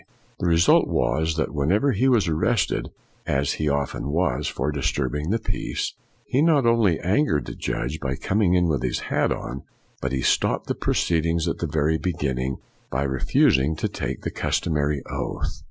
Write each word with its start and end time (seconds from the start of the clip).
1 0.37 0.47
The 0.47 0.47
result 0.47 0.87
was 0.87 1.35
that 1.35 1.53
whenever 1.53 1.91
he 1.91 2.07
was 2.07 2.27
arrested, 2.27 2.89
as 3.27 3.53
he 3.53 3.69
often 3.69 4.07
was 4.09 4.47
for 4.47 4.71
disturbing 4.71 5.29
the 5.29 5.37
peace, 5.37 5.93
he 6.25 6.41
not 6.41 6.65
only 6.65 6.99
angered 7.01 7.45
the 7.45 7.53
judge 7.53 7.99
by 7.99 8.15
coming 8.15 8.55
in 8.55 8.67
with 8.67 8.81
his 8.81 8.97
hat 9.13 9.31
on, 9.31 9.61
but 10.01 10.11
he 10.11 10.21
stopped 10.23 10.65
the 10.65 10.73
proceedings 10.73 11.47
at 11.47 11.59
the 11.59 11.67
very 11.67 11.99
be 11.99 12.13
ginning 12.13 12.57
by 12.89 13.03
refusing 13.03 13.75
to 13.75 13.87
take 13.87 14.21
the 14.21 14.31
customary 14.31 15.03
oath. 15.07 15.59